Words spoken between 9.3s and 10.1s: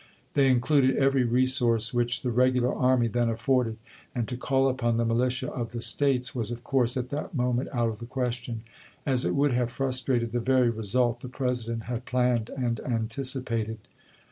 would have frus 68 ABRAHAM LINCOLN Chap. IV.